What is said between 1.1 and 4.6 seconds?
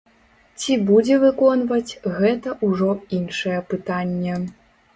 выконваць, гэта ўжо іншае пытанне.